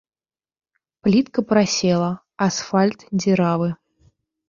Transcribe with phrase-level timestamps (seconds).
[1.09, 2.09] Плітка прасела,
[2.49, 3.73] асфальт дзіравы.